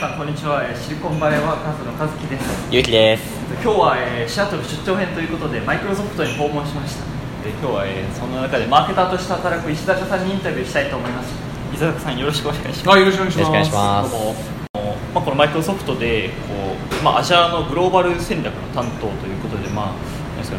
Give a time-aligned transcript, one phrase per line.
[0.00, 0.64] さんこんにちは。
[0.64, 2.72] えーシリコンバレーワーカーズの和樹です。
[2.72, 3.36] ゆうきです。
[3.60, 7.04] 今日は、えーシアトル出張編ということでマイクロソフトに訪問しました。
[7.44, 11.28] で今日は、えーその中でマーケターとして働く石坂さんにインタビューしたいと思います。
[11.76, 12.96] 石坂さんよろしくお願いします。
[12.96, 13.44] あよろしくお願いします。
[13.44, 14.10] しくお願いします。
[14.10, 14.34] どうも。
[15.12, 16.54] まあ、このマイクロソフトでこ
[16.96, 19.94] う、まあ、アジャーのグローバル戦略の担当ということで、まあ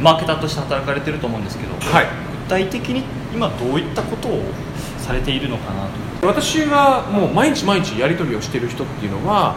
[0.01, 2.05] マーケターとして働かれてると思うんですけど、はい。
[2.45, 4.43] 具体的に今どういったことを
[4.99, 9.55] されているのかなと私がもう毎日毎日やり取りをしている人っていうのは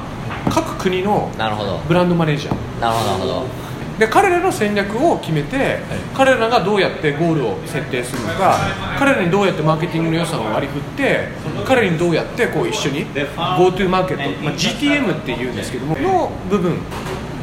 [0.51, 1.79] 各国のなるほど。
[1.89, 2.81] ブランドマネージャー。
[2.81, 3.65] なるほどなるほど。
[3.99, 5.79] で彼らの戦略を決めて、
[6.15, 8.57] 彼らがどうやってゴールを設定するのか
[8.99, 11.29] 彼らにどうやってマーケティングの予算を割り振って
[11.65, 16.77] 彼にどうやってこう一緒に Go To Market、まあ、GTM っていうんですけどもの部分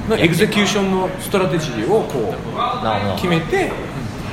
[0.10, 3.72] の execution の strategy をこう決めて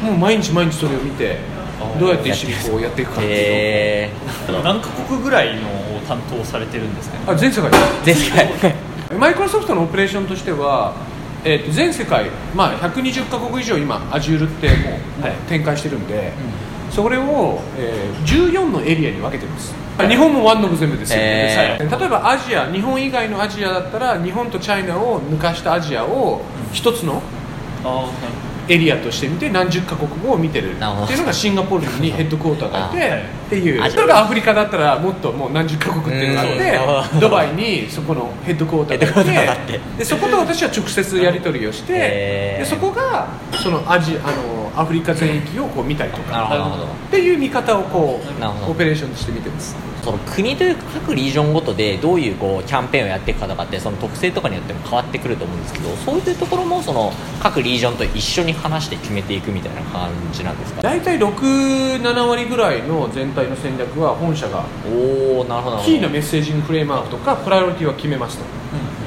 [0.03, 1.39] もう毎日毎日それを見て
[2.01, 4.11] どうやって一緒にこうやっていくかっていうへえ
[4.65, 7.19] 何カ国ぐらいのを担当されてるんですか？
[7.19, 7.71] ねあ全世界。
[8.05, 8.75] 前回
[9.19, 10.93] マイクロソフトのオペレーションとしては、
[11.45, 15.33] えー、と全世界、まあ、120カ国以上今 Azure ってもう、はい。
[15.49, 16.33] 展開してるんで、
[16.91, 19.75] それを、えー14のエリアに分けてます。
[20.09, 26.41] 日本もワンノブ全部ですよ、へ例えばアジア日本以外のアジアだったら日本とチャイナを抜かしたアジアを
[26.73, 27.21] 一つの
[28.69, 33.83] エリアとして見て何十カ国語を見てるっていうのがシンガポールにヘッドクォーターがいてっていう。
[33.83, 39.81] あ例えばアフリカだったらもっともう何十カ国っていうのがうんあってドバイにそこのヘッドクォーターががいあってて。
[39.99, 46.85] でそこと私は直接やり取りをしてでそこがそのアジあのアフリカ全域をこう見たりとかなるほど。
[46.85, 48.67] っていう見方をこなるほど。
[48.69, 49.75] うオペレーションとして見てます。
[50.05, 57.13] その国というか各リージョンごとでどういうこうキャンペーンをやっていくかとかってその特性とかによっても変わってくると思うんですけどそういうところもその
[57.43, 60.83] 各 region と一緒に話して決めていくみたいな感じなんですか？
[60.83, 65.83] 大体67割ぐらいの全体の戦略は本社がおおなるほどなるほど。
[65.83, 68.45] キーな messaging framework とかプライオリティは決めますと、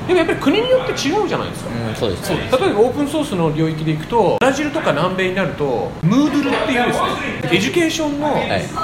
[0.07, 2.31] でもやっぱり国によって違うじゃないですか、うんそうです。
[2.31, 7.07] 例えばオープンソースの領域でいくとブラジルとか南米になると Moodle っていうですね
[7.43, 8.41] education のい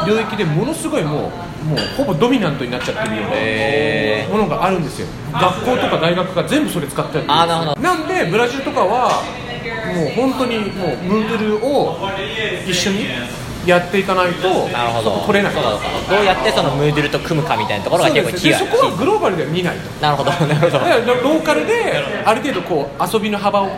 [0.08, 1.32] 領域でものすごいも
[1.64, 5.08] うもうほぼ dominant になっちゃってるようへなものがあるんですよ。
[5.34, 7.82] 学校とか大学が全部それ使ってるんですあーなるほど。
[7.82, 9.24] なんでブラジルとかは
[9.94, 11.98] もう本当にもうムードルを
[12.68, 13.06] 一緒に
[13.68, 15.24] やっていかないとなるほど。
[15.26, 15.54] 取れない。
[15.54, 20.02] どうやってそのムードゥルと組むかみたいなところが結構キそこはグローバルでは見ないと。
[20.02, 20.80] なるほどなるほど。
[20.80, 21.74] ローカルで
[22.26, 23.70] ある程度こう遊びの幅を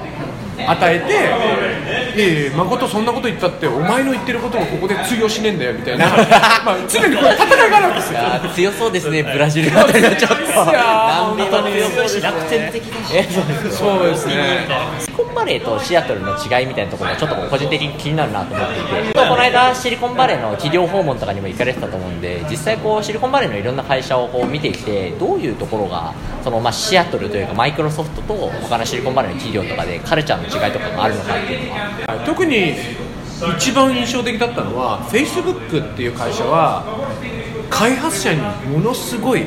[0.68, 1.30] 与えて
[2.16, 6.08] 「いやいや誠そんなこと言ったってお前の言ってることがここで通用しねえんだよ」みたいな。
[6.66, 8.20] まあ常にこう戦いがあるわけですよ。
[8.56, 10.36] 強そうですねブラジルあたりはちょっと。
[10.36, 11.36] は
[11.72, 13.78] 強そうですね楽天的だしえそうです。
[13.78, 14.68] そうですね。
[15.00, 19.20] シリコンバレーとシアトルの違いみたいなところがちょっと個人的に気になるなと思っていて。
[19.30, 28.34] この間シリコンバレーの企業訪問とかにも行かれてたと思うんで実際こうシリコンバレーのいろんな会社をこう見てきてどういうところがそのまあシアトルというかマイクロソフトと
[28.64, 32.74] 他のシリコンバレーの企業とかでカルチャーの違いとかがあるのかっていうのははい特に
[33.58, 36.84] 一番印象的だったのは Facebook っていう会社は
[37.70, 39.46] 開発者にものすごい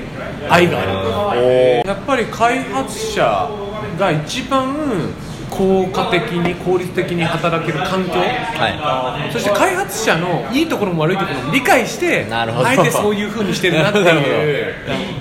[0.48, 1.86] 愛がある。
[1.86, 3.50] やっぱり開発者
[3.98, 5.12] が一番
[5.50, 8.12] 効果的に効率的に働ける環境。
[8.14, 9.32] はい。
[9.32, 14.74] そして開発者のいいところも悪いところも理解してあえてそういうふうにしてるなっていう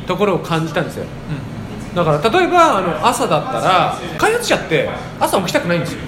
[0.07, 1.05] ところを感じたんですよ、
[1.95, 5.99] だから例えばあの朝だったら開発者って朝起きたくないんですよ。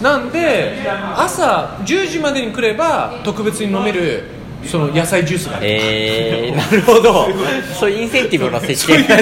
[0.00, 0.78] なんで
[1.16, 4.24] 朝10時までに来れば特別に飲める
[4.64, 7.26] その野菜ジュースがあるえー、なるほど。
[7.78, 9.16] そういうインセンティブの設定が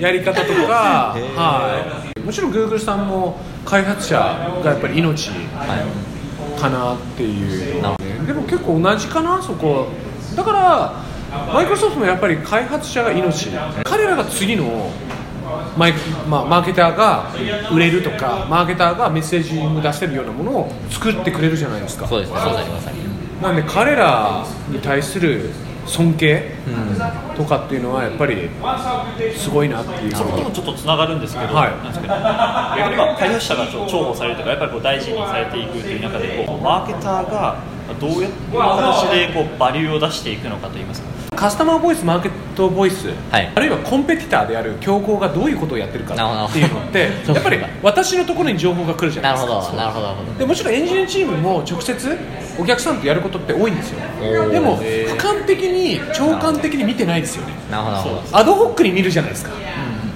[0.00, 4.16] やり方とか、はい、もちろん Google さんも開発者
[4.62, 6.60] がやっぱり命はい。
[6.60, 7.82] かなっていう。
[7.82, 9.88] なるでも結構同じかなそこ。
[10.34, 11.05] だから
[11.52, 13.50] マイクロソフトもやっぱり開発者が命。
[13.84, 14.90] 彼らが次の
[15.76, 15.98] マイク、
[16.28, 17.30] まあ、マーケターが
[17.72, 22.06] 売れるとかマーケターがメッセージング出せるようなものを作ってくれるじゃないですか。
[22.06, 22.34] そうですね。
[22.34, 22.96] まさにまさに
[23.42, 25.50] なんで彼らに対する
[25.86, 26.50] 尊敬
[27.36, 28.48] とかっていうのはやっぱり
[29.36, 30.16] すごいなっていう。
[30.16, 31.70] それともちょっとつながるんですけど、はい。
[31.70, 37.58] なんですけど逆にまあ開発者が重宝されるとかやっぱりこう大事にされていくという中でこうマーケターが
[38.00, 41.05] どうやって形でこうバリューを出していくのかといいますか
[41.36, 43.52] カスタマーボイスマーケットボイス、はい。
[43.54, 49.72] あるいはコンペティターである競合がどういうことをやってるかっていうのって やっぱり私のところに情報が来るじゃなないるですか。
[49.72, 50.38] ほどなるほど。
[50.38, 52.18] でもちろんエンジニアチームも直接
[52.58, 54.00] お客さんとやることって多いんですよ。
[54.20, 54.50] ー。
[54.50, 57.52] でも俯瞰的に長官的に見てないですよね。
[57.70, 58.22] なるほど。
[58.32, 59.50] アドホックに見るじゃないですか、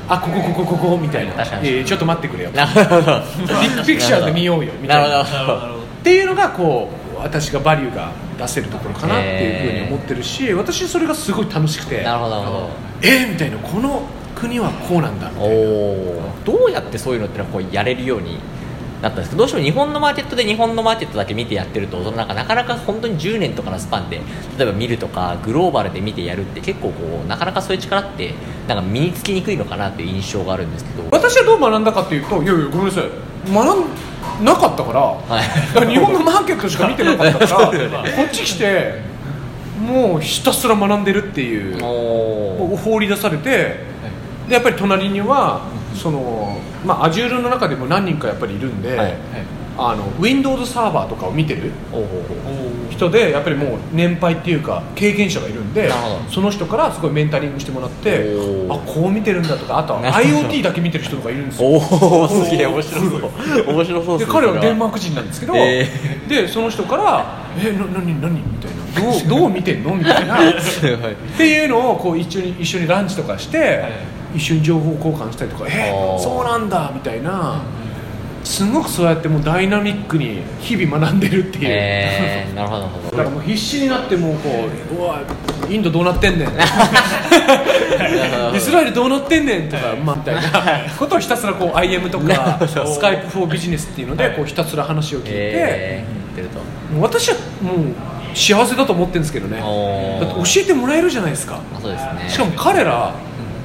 [0.09, 1.33] あここここここみたいな。
[1.35, 1.65] 確かに。
[1.65, 5.09] いやいやちょっと待ってくれよビッグピクチャーで見ようよみたいな。
[5.09, 5.39] なるほど。
[5.39, 5.75] なるほど。
[5.75, 8.09] っていうのがこう私がバリューが
[8.41, 12.69] 出せるところかなっていうふうに思ってるし私それがすごい楽しくてなるほどなるほど。
[13.03, 14.03] えー、みたいなこの
[14.35, 15.55] 国はこうなんだみたいな。
[16.45, 18.39] どうやってそういうのってのはこうやれるように
[19.03, 19.37] なったんですか？
[19.37, 24.21] どうしても日本のマーケットで日本のマーケットだけ見てやってるとそのなんかなかなか本当に10年とかのスパンで
[24.59, 28.35] 例えば見るとかグローバルで見てやるって結構こうなかなかそういう力って
[28.69, 31.09] なんか身につきにくいのかなっていう印象があるんですけど。
[31.11, 33.05] 私はどう学んだかっていうといやいやごめんなさい
[33.49, 35.89] 学んなかったから,、はい。
[35.89, 39.01] 日本のマーケットしか見てなかったから こっち来て
[39.81, 43.51] もうひたすら学んでるっていう放り出されて
[44.49, 45.63] でやっぱり隣には
[45.95, 49.15] その、まあ、Azure の中でも何人かやっぱりいるんで、はい
[49.89, 51.73] あの Windows サーバーとかを見てる
[52.91, 55.91] 人でやっぱりもう年配っていうか経験者がいるんで
[56.29, 58.37] その人からすごいメンタリングしてもらって
[58.69, 61.69] あこう見てるんだとかあとは IoT だけ見てる人とかいるんですよ。
[61.69, 63.31] おおすげえ面白そう。
[63.75, 65.87] 面白そうで彼はデンマーーク人なんですけど、え
[66.29, 70.37] でその人から「えな何何?」みたいな「どう どう見てんの?」みたいな。
[70.51, 70.55] っ
[71.37, 73.83] ていうのをこう一緒に一緒にランチとかして、
[74.35, 76.19] 一緒に情報交換したりとか「えおー。
[76.19, 77.63] そうなんだ」みたいな
[78.45, 81.65] すごくそうやってもうダイナミックに日々学んでるっていう。
[81.67, 83.17] えー、なるほどなるほど。
[83.17, 84.49] だからもう必死になってもうこ
[84.93, 85.21] う「うわ
[85.69, 86.49] インドどうなってんねん」
[88.57, 90.43] イスラエルどうなってんねん」とか、まあ、みたいな。
[90.99, 96.59] ことをひたすらこう IM とか スカイプフォービジネスっていうのでこうひたすら話を聞いて、えー、言ってると。
[96.95, 97.75] もう私はもう
[98.35, 99.59] 幸せだと思ってるんですけどね。
[99.59, 99.65] だ
[100.27, 101.59] って教えてもらえるじゃないですか。
[101.77, 102.11] あそうですね。
[102.29, 103.13] しかも彼ら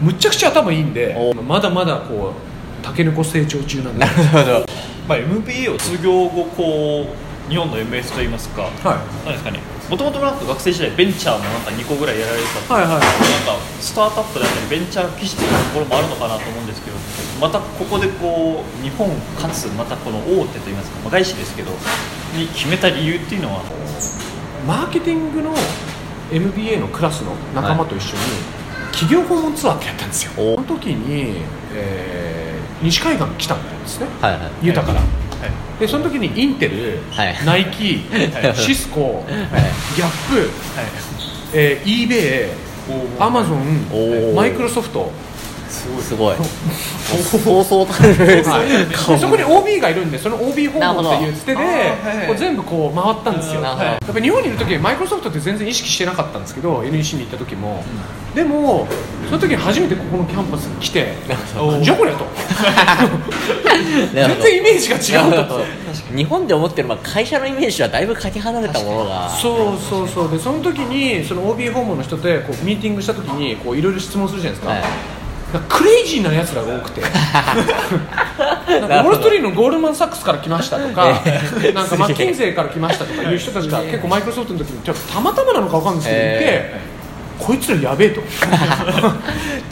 [0.02, 2.55] むっちゃくちゃ頭いいんでおまだまだこう
[2.86, 4.00] タケノコ成長中なんで。
[4.06, 4.66] なるほど。
[5.10, 9.26] まあ、MBA を卒業後こう日本の MS といいますか、はい。
[9.26, 9.60] なんですかね。
[9.90, 13.06] もともとなんか学生時代ベンチャーもなんか2個ぐらいやられてたはいはいなんか
[13.80, 16.98] スタートアップだったりベンチャー基地的なところもあるのかなと思うんですけど
[17.40, 21.70] またここでこう日本かつまたこの大手といいますか、まあ、外資ですけど
[22.34, 23.62] に決めた理由っていうのは？
[24.66, 25.54] マーケティングの
[26.32, 28.22] MBA のクラスの仲間と一緒に
[28.92, 30.32] 企業訪問ツアーってやったんですよ。
[30.36, 31.44] そおの時に、
[31.76, 32.45] えー
[32.82, 34.08] 西海岸に来たんですね。
[34.22, 34.66] はいはい。
[34.66, 35.80] ユタからはい。
[35.80, 37.46] でその時にインテル、はい。
[37.46, 38.56] ナイキ、はい。
[38.56, 39.26] シスコ、はい。
[39.96, 40.50] ギャップ、
[41.54, 42.50] えー、eBay
[43.20, 44.36] アマゾおンー。
[44.36, 45.12] マイクロソフト
[45.70, 46.36] すごい。
[46.36, 47.88] そうそう。
[47.88, 48.44] たる
[49.20, 51.62] そこに OB がいるんでその OB 訪問っていうつてで
[52.28, 53.62] こう全部こう回ったんですよ。
[53.62, 53.86] なるほど。
[53.86, 57.84] やっぱ日本にいる時マイクロソフトって全然意識してなかったんですけど NEC に行った時も、
[58.34, 58.88] でも
[59.26, 62.26] その時に初めてここのキャンパスに来てなんじゃこりゃと。
[64.14, 65.64] 全然イメージが違うと。
[66.16, 69.30] 日本で思ってるまあ会社のイメージはだいぶかけ離れたものが。
[69.30, 70.32] そうそうそう。
[70.32, 75.15] でその時にその OB 訪問の人とこうミーティングした時にこういろいろ質問するじゃないですか、はい
[75.62, 77.02] クレイジーなやつらが多くて。
[77.02, 81.22] なんかウォール・ストリートのゴールドマン・サックスから来ましたとか
[81.64, 86.82] えなんかマッキンゼーから来ましたとかいう人たちが結構マイクロソフトの時にたまたまなのか分かんないですけどいて、え
[87.40, 88.22] こいつらやべえと。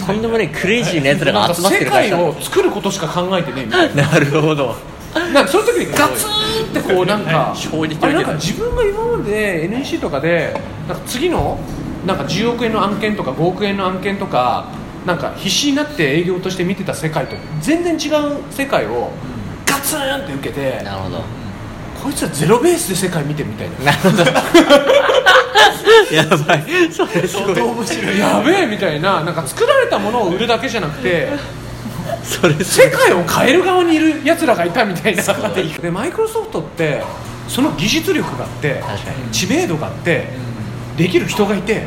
[0.06, 2.16] とんでもないクレイジーなやつらが集まって世る会社。
[2.18, 4.08] 界を作ることしか考えてねえみたいな。
[4.10, 4.76] なるほど。
[5.14, 6.30] なんかその時にガツン
[6.82, 7.54] ってこうなんか
[8.02, 10.56] あれなんか自分が今まで NEC とかで
[10.88, 11.60] なんか次の
[12.06, 14.66] なんか10億円の案件とか5億円の案件とか
[15.06, 19.12] なんか必死になって営業として見てた世界と全然違う世界を
[19.66, 21.22] ガツンって受けてなるほど。
[22.04, 23.78] こいつらゼロベースで世界見てるみたいな。
[23.86, 24.24] なるほど。
[26.14, 26.64] やばい。
[26.92, 28.20] それすごい面白い。
[28.20, 29.24] やべえみたいな。
[29.24, 31.30] なんか作られたものを売るだけじゃなくて
[32.24, 35.24] それす世界を変える側にいるやつらがいたみたいな。
[35.82, 37.02] でマイクロソフトって
[37.48, 38.82] その技術力があって
[39.32, 40.28] 知名度があって
[40.98, 41.86] できる人がいて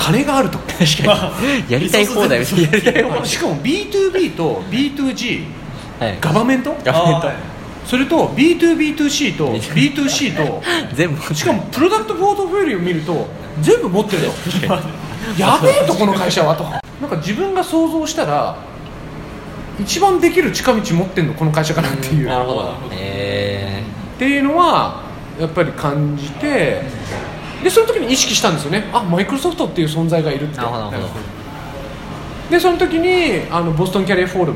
[0.00, 0.58] 金があると。
[0.58, 1.32] 確か
[1.68, 1.72] に。
[1.72, 2.38] やりたい放題。
[2.38, 3.26] やりたい放題。
[3.26, 5.44] しかも B2B と B2G
[6.00, 6.18] はい。
[6.20, 6.74] ガバメント？
[6.82, 7.28] ガバメント。
[7.84, 10.62] それと B2B2C と B2C と
[10.94, 13.28] 全部しかもプロダクトポートフォリオを見ると
[13.60, 14.30] 全部持ってるよ。
[15.36, 16.56] やべえとこの会社は。
[16.56, 16.64] と。
[16.64, 18.56] なんか自分が想像したら
[19.78, 22.28] 一番できる近道持ってんのこの会社かなっていう。
[22.28, 22.74] なるほど。
[22.92, 23.82] え
[24.16, 25.02] っていうのは
[25.38, 26.82] やっぱり感じて
[27.62, 28.88] でその時に意識したんですよね。
[28.92, 30.56] あマイクロソフトっていう存在がいるっー、て。
[30.58, 31.18] なるほどなるほ
[32.50, 34.52] でその時にあのボストンキャリアフォーラ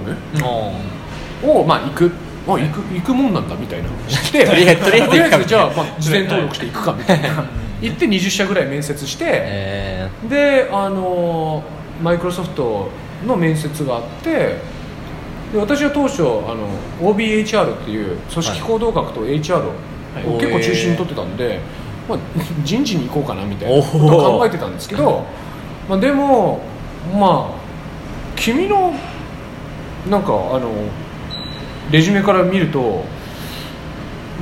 [1.47, 2.11] ムを、まあ、行く。
[2.47, 3.89] あ行く行くもんなんだみたいな。
[4.07, 7.45] 知ってとりあえずじゃあ、まあ、事前登録して行くかみたいな。
[7.81, 11.63] 行って20社ぐらい面接して、えであの
[12.03, 12.91] マイクロソフト
[13.27, 14.31] の面接があって
[15.53, 16.69] で私は当初あの
[17.01, 19.73] OBHR っていう組織行動学と HR を
[20.21, 20.41] い。
[20.41, 21.61] 結構中心に取ってたんで、
[22.09, 22.19] まあ、
[22.63, 25.25] 人事に行こうかなみたいなおこと考えてたんですけど、
[25.89, 26.61] まあ、でも
[27.13, 27.65] まあ
[28.37, 28.93] 君の
[30.09, 30.71] なんかあの
[31.91, 33.05] レジュメから見ると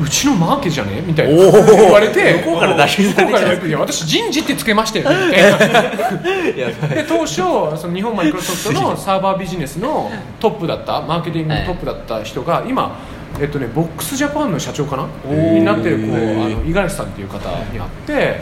[0.01, 5.83] うちのマーケじゃねみたいな言われて向こうから出しされて私人事ってつけましたよねみたいな。
[6.51, 12.99] いやで当初その日本マイクロソフトのサーバービジネスのトップだったマーケティングのトップだった人が今
[13.41, 15.07] えっとね、ボックスジャパンの社長かな？
[15.35, 17.39] になってるこうあの五十嵐さんっていう方
[17.73, 18.41] に会って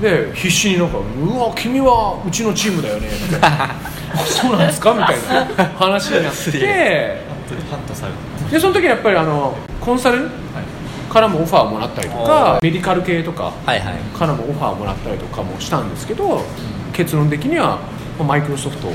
[0.00, 3.48] で必死になんか「うわ君はうちのチームだよね」みたいな。
[4.14, 5.16] あ「そうなんですか?」みたい
[5.56, 6.36] な話になって。
[8.50, 10.28] でその時にやっぱりあのコンサル
[11.12, 13.52] からもオファーをもらったりとかメディカル系とか
[14.18, 16.44] からもオファーをもらったりとかもしたんですけど
[16.92, 17.78] 結論的には
[18.18, 18.88] まあマイクロソフト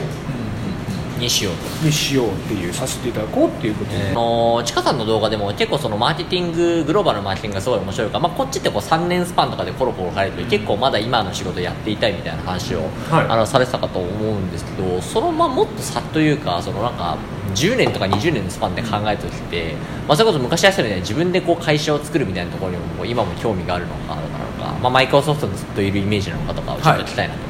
[1.21, 1.85] にしようと。
[1.85, 3.91] にしようっていうさせていただこうっていうこと。
[3.91, 13.27] で、あのちかさんの動画でも結構そのマーケティンググローバルのマーケティングがすごい面白いから、まあ、こっちってこう3年スパンとかでコロコロ変えて結構まだ今の仕事やっていたいみたいな話を、はい。
[13.29, 17.17] あのされてたかと思うんですけどそのまあもっと差というかそのなんか
[17.53, 19.75] 10年とか20年のスパンで考えた時って、
[20.07, 27.41] まあ、それこそ昔やってたみたいに自分でこう会社を作るみたいなところにも今も興味があるのかなのか、まあ、マイクロソフトにずっといるイメージなのかとかをちょっと聞きたいなと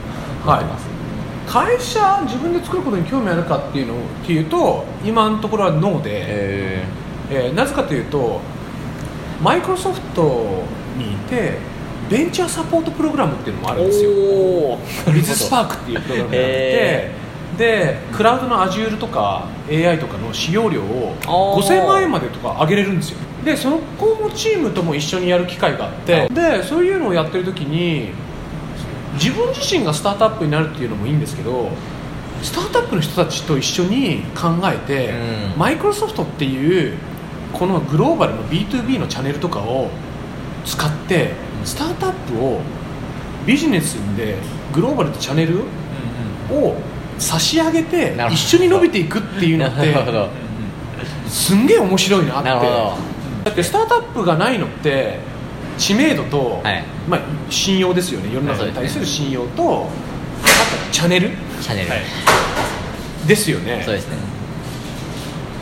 [0.46, 0.91] 思ってます、
[1.52, 6.86] 会社自分で作ることに興味あるかっていうのっていうと今のところはノーで、へ
[7.30, 8.40] えーなぜかというと
[9.44, 10.64] マイクロソフト
[10.98, 11.58] にいて
[12.10, 14.12] ベンチャーサポートプログラムっていうのもあるんですよ。
[15.14, 17.12] ビズスパークっていうプログラムがあってへ
[17.58, 21.62] でクラウドの Azure とか AI とかの使用量をあー。
[21.62, 23.18] 5000万円までとか上げれるんですよ。
[23.44, 23.80] でその
[24.34, 28.12] チームとも一緒にやる機会があってでそういうのをやってる時に
[29.14, 31.70] 自分自身がスタートアップになるっていうのもいいんですけど
[32.42, 35.12] スタートアップの人たちと一緒に考えて、
[35.54, 35.60] うん。
[35.60, 36.98] マイクロソフトっていう
[37.54, 39.90] このグローバルの B2B のチャンネルとかを
[40.66, 42.62] 使ってスタートアップを
[43.46, 44.38] ビジネスで
[44.74, 45.60] グローバルのチャンネル
[46.50, 46.76] を
[47.20, 49.96] 差し上げて一緒に伸びていくっていうのって
[51.28, 53.02] すんげえ面白いなって。
[53.44, 55.20] だってスタートアップがないのって
[55.78, 56.84] 知名度と、はい。
[57.08, 58.34] まあ、信用ですよね。
[58.34, 61.30] 世の中に対する信用と、あとチャンネル。
[61.62, 62.00] チャンネル、はい。
[63.28, 63.82] ですよね。
[63.86, 64.18] そうですね。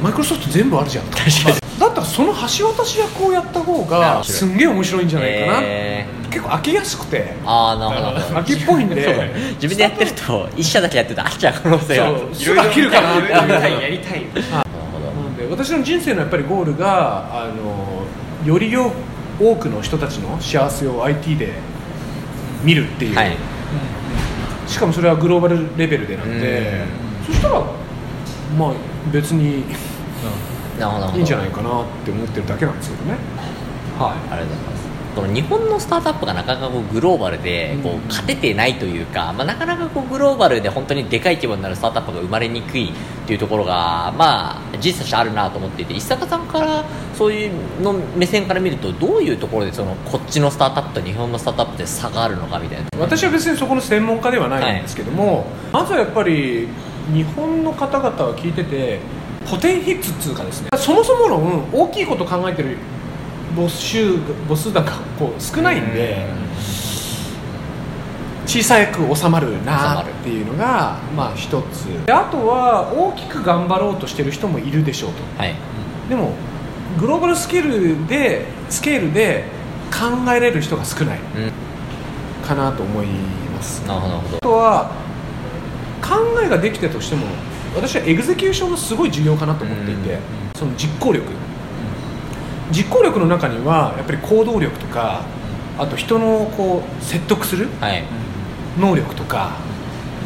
[0.01, 1.59] マイクロソフト全部あるじゃん確かに。
[1.79, 7.33] だったらその橋渡し役をやった方がすんげえ面白いんじゃないかな、え結構飽きやすくて。
[7.45, 8.11] ああなるほど。
[8.13, 8.95] なるほど飽きっぽいんで。
[9.61, 12.11] 自分でやってると一社だけやってると飽きちゃう可能性が。
[12.33, 14.25] すぐ飽きるかなってやりたい。
[14.51, 18.05] なので私の人生のやっぱりゴールがあの
[18.45, 18.91] よりよ
[19.39, 21.53] 多くの人たちの幸せを IT で
[22.63, 23.37] 見るっていう、はい。
[24.67, 26.85] しかもそれはグローバルレベルでなんで。
[27.25, 27.61] そしたら
[28.57, 28.73] まあ
[29.11, 33.17] 別にいいんじゃないかなって思ってるだけなんですけどね。
[33.97, 42.93] はありがとうございますこの日本のスタートアップがなかなかこうグローバルでこう勝ててないというか、まあ、なかなかこうグローバルで本当にでかい規模になるスタートアップが生まれにくいっ
[43.25, 46.85] ていうところが、まあ、事実としてあるなと思っていて石坂さんから
[47.15, 52.85] そういうの目線から見るとどういうところでそのこっちのスタートアップと日本のスタートアップで差があるのかみたいな。
[52.99, 56.67] 私は別にそこの専門家ではないんですけども、まずはやっぱり
[57.13, 58.99] 日本の方々は聞いてて
[59.49, 62.77] ポテンヒッツっていうかですねそもそもの大きいこと考えてる
[63.55, 66.25] 母数母数なんかこう少ないんで
[68.45, 71.85] 小さく収まるなっていうのがまあ一つ。
[72.05, 75.23] であとは大きく頑張ろうとしてる人もいるでしょうと。
[75.37, 75.53] はい。
[76.09, 76.33] でも
[76.99, 79.45] グローバルスケールでスケールで
[79.91, 81.19] 考えれる人が少ない。
[81.19, 82.47] うん。
[82.47, 83.85] かなと思います。
[83.87, 84.37] なるほど。
[84.37, 84.91] あとは
[86.01, 87.27] 考えができたとしても
[87.75, 90.19] 私はエグゼキューションがすごい重要かなと思っていて、うん。
[90.55, 91.23] その実行力
[92.71, 95.23] 実行力の中にはやっぱり行動力とか
[95.77, 98.03] あと人のこう説得するはい。
[98.77, 99.51] 能力とか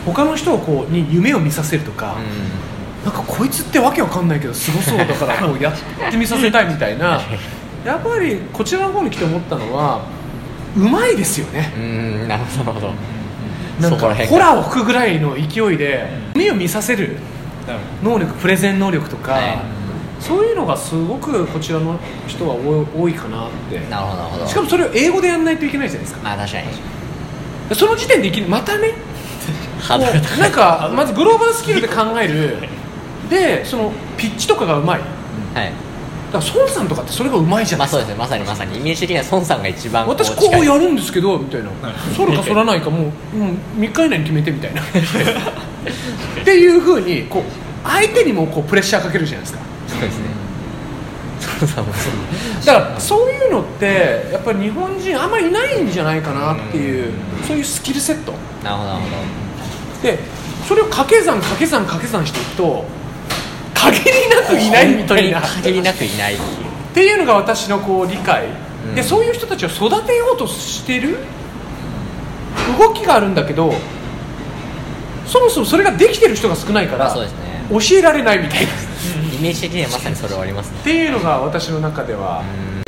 [0.06, 2.18] 他の人をこうに夢を見させるとか、
[3.04, 7.22] うなんかこいつってわけわかんないけどすごそうだからこうやってみさせたいみたいな。
[7.86, 10.02] やっぱりこちらの方に来て思ったのは
[10.78, 11.74] うまいですよね。
[11.78, 12.94] んうんなるほど
[13.80, 17.18] なんからホラーを吹くぐらいの勢いで夢を見させる
[18.02, 19.73] 能力プレゼン能力とか、はい
[20.24, 23.78] そういうのがすごくこちらの人は多いかなって。
[23.90, 24.48] なるほどなるほど。
[24.48, 26.24] しかもそれを英語でやらないといけないじゃないですか。
[26.24, 27.76] まあ確かに。
[27.76, 28.94] その時点でいきまたね？
[30.40, 32.56] なんかまずグローバルスキルで考える。
[33.30, 35.02] でそのピッチとかがうまい。
[35.54, 35.72] だはい。
[36.32, 38.38] から孫さんとかってそれがうまいじゃなまあそういですかですね。
[38.38, 38.78] まさにまさに。
[38.80, 41.70] イメージ的には孫さんが一番私こうやるんですけどみたいな。
[42.16, 44.82] 反るか反らないかもうも う3日以内に決めてみたいな。
[44.82, 44.86] っ
[46.46, 49.60] ていうふうにこう相手にもこうプレッシャーかけるじゃないですか
[50.04, 50.44] そうですね
[51.44, 57.14] そうだからそういうのってやっぱり日本人あんまりいないんじゃないかなっていう
[57.46, 58.34] そういうスキルセット。
[58.64, 60.20] なるほどなるほで
[60.68, 62.86] それを掛け算掛け算掛け算していくと
[63.74, 65.42] 限りなくいないみたいな。
[65.62, 66.36] 限りなくいない。
[66.36, 66.38] っ
[66.94, 68.46] ていうのが私のこう理解、
[68.88, 68.96] うん。
[68.96, 71.18] でそういう人たちを育てようとしてる
[72.80, 73.74] 動きがあるんだけど
[75.26, 77.14] そもそもそれができてる人が少ないから、
[77.70, 78.72] 教えられないみたいな
[79.44, 80.78] っイメージ的にはまさにそれはありますね。
[80.84, 82.44] ていうのが私の中では、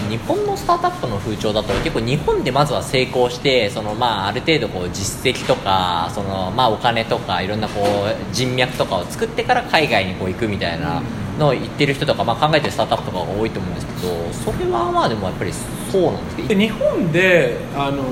[0.10, 11.02] 日本のスタートアップの風潮だと結構日本でまずは成功してその、まあ、ある程度こう実績とかその、まあ、お金とかいろんなこう人脈とかを作ってから海外にこう行くみたいな
[11.40, 15.52] のを言ってる人とか、まあ、考えてるスタートアップとかが多いと思うんですけどそれはまあでもやっぱり
[15.92, 16.48] そうなんですけど。
[16.50, 18.04] で日本で、あの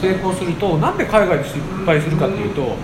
[0.00, 2.74] 成功するとなんで海外で失敗するかっていうと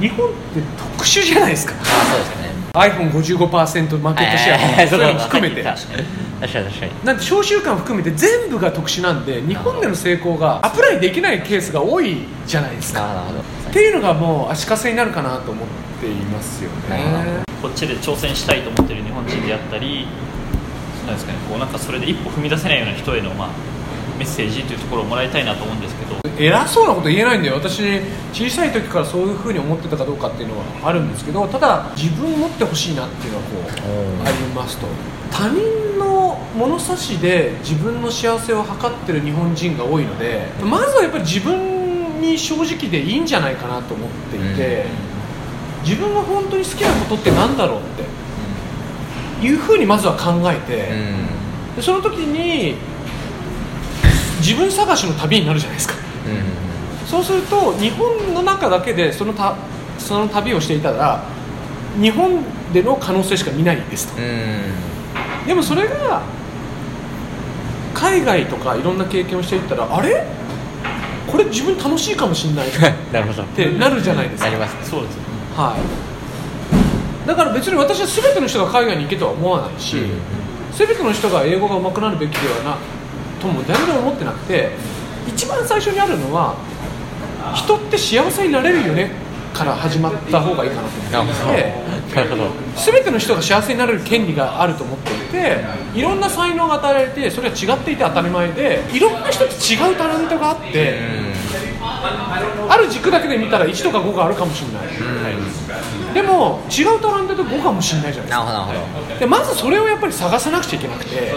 [0.00, 1.74] 日本って特殊じゃないですか。
[1.80, 5.62] あそうですね iPhone55% マーケットシェアとかそういうの含めて。
[5.62, 6.04] 確かに
[6.40, 7.04] 確かに確かに。
[7.04, 13.00] なんで召集感含めて全部が特殊なんで日本での成功がアプライできないケースが多いじゃないですか。
[13.00, 13.40] なるほど。
[13.40, 15.68] っていうのがもう足かせになるかなと思っ
[16.00, 20.06] ていますよなるほねこっちで挑戦したいと思ってる日本人であったり
[21.06, 21.38] なんですかね。
[21.48, 23.48] こうなんかそれで一歩踏み出せないような人への、まあ、
[24.18, 26.18] メッセージというところをもらいたいなと思うんですけど。
[26.38, 27.82] 偉そうなこと言えないんで私
[28.32, 33.56] 小さい時からそういうふうに思ってたかどうかっていうのはあるんですけどただ自分持ってほしいなっていうのはこ
[34.24, 34.86] うありますと。
[35.32, 44.86] 他人の物差しで自分の幸せを図ってる日本人が多いのでまずはやっぱり自分に正直でいいんじゃないかなと思っていて、
[45.82, 47.82] 自分が本当に好きなことってなんだろうっ
[49.40, 51.76] ていうふうにまずは考えて、うん。
[51.76, 52.76] でその時に
[54.38, 55.94] 自分探しの旅になるじゃないですか。
[55.94, 57.08] うん。
[57.08, 59.56] そうすると日本の中だけでそのた
[59.98, 61.22] その旅をしていたら
[62.00, 62.42] 日本
[62.72, 64.20] での可能性しか見ないですと。
[64.20, 65.46] うん。
[65.46, 66.22] でもそれが
[67.94, 70.24] 海外とかいろんな経験をしていったらあれ？
[71.30, 72.68] これ自分楽しいかもしれない。
[72.68, 72.70] っ
[73.12, 73.42] なるほど。
[73.44, 74.50] てなるじゃないですか。
[74.50, 75.18] なりますそうです
[75.56, 75.74] は
[77.24, 77.28] い。
[77.28, 80.10] だから別に私は全ての人が海外に行けとは思わないし、うん
[80.70, 82.76] 全ての人が英語が上手くなるべきではな
[83.40, 84.70] とも誰も思ってなくて
[85.26, 86.56] 一番最初にあるのは
[87.54, 89.10] 人って幸せになれるよね
[89.54, 91.88] から始まった方がいいかなと思って。
[92.76, 95.58] 全ての人が幸せになれる権利があると思っていて
[95.94, 100.98] いろんな才能が与えられてそれは違っていて当たり前でいろんな人と違うタレントがあって
[101.80, 104.88] ある軸だけで見たら1とか5があるかもしれない、
[106.14, 108.38] でも違うタレントで5かもしれないじゃないです
[109.12, 109.18] か。
[109.18, 111.34] でまずそれをやっぱり探さなくちゃいけなくて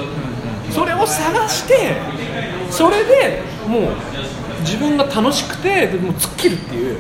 [0.71, 1.95] それを探して
[2.69, 3.83] それでもう
[4.61, 6.97] 自分が楽しくてでもう突っ切るっていう。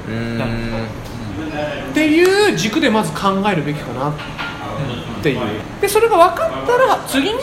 [1.91, 4.13] っていう軸でまず考えるべきかなっ
[5.21, 5.39] ていう。
[5.79, 7.39] でそれが分かったら次に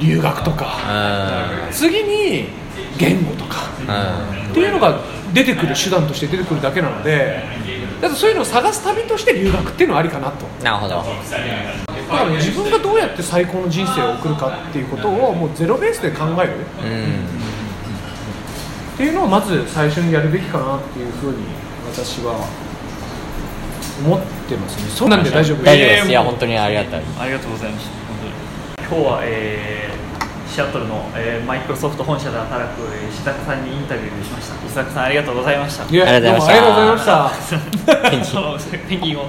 [0.00, 2.48] 留学とか次に
[2.98, 4.50] 言語とかうん。
[4.50, 5.00] っていうのが
[5.32, 7.42] 出てくる手段として出てくるだけなので
[8.00, 10.46] だそういうのを探す旅として留学っていうのはありかなと。
[10.62, 11.04] なるほど
[12.12, 16.52] だから自分がどうやって最高の人生を送るかっていうことをもうゼロベースで考える。
[16.84, 17.42] うん
[18.92, 21.38] っていうのをまず最初にやるべきかなっていうふうに
[21.90, 22.46] 私は
[24.04, 24.90] 思ってますね。
[24.90, 25.64] そうなんで大丈夫。
[25.64, 25.88] 大丈夫。
[25.88, 26.08] です。
[26.08, 27.02] いや本当にありがたい。
[27.18, 28.18] ありがとうございました本
[28.86, 29.02] 当に。
[29.02, 29.92] 今日は、えー
[30.52, 34.66] シアトルの、えーマイクロソフト本社で働く、えー石坂さんにインタビューしました。
[34.66, 35.88] 石坂さんありがとうございました。
[35.88, 36.60] いやありがとうございました。
[36.60, 38.02] どうもありがとうございました。
[38.10, 39.24] ペンギンそのペンギンを